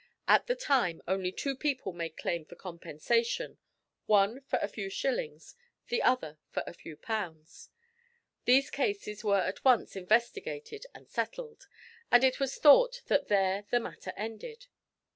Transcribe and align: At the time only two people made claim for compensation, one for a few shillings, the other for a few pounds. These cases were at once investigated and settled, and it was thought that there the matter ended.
At 0.27 0.47
the 0.47 0.55
time 0.55 1.03
only 1.07 1.31
two 1.31 1.55
people 1.55 1.93
made 1.93 2.17
claim 2.17 2.43
for 2.45 2.55
compensation, 2.55 3.59
one 4.07 4.41
for 4.45 4.57
a 4.57 4.67
few 4.67 4.89
shillings, 4.89 5.53
the 5.89 6.01
other 6.01 6.39
for 6.49 6.63
a 6.65 6.73
few 6.73 6.97
pounds. 6.97 7.69
These 8.45 8.71
cases 8.71 9.23
were 9.23 9.41
at 9.41 9.63
once 9.63 9.95
investigated 9.95 10.87
and 10.95 11.07
settled, 11.07 11.67
and 12.11 12.23
it 12.23 12.39
was 12.39 12.55
thought 12.57 13.03
that 13.09 13.27
there 13.27 13.65
the 13.69 13.79
matter 13.79 14.11
ended. 14.17 14.65